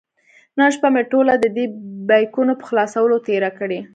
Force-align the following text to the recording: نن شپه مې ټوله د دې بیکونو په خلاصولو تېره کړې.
نن 0.57 0.69
شپه 0.75 0.87
مې 0.93 1.03
ټوله 1.11 1.33
د 1.39 1.45
دې 1.55 1.65
بیکونو 2.09 2.53
په 2.59 2.65
خلاصولو 2.69 3.17
تېره 3.27 3.49
کړې. 3.59 3.79